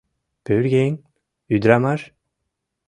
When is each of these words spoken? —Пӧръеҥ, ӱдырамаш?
—Пӧръеҥ, 0.45 0.93
ӱдырамаш? 1.55 2.01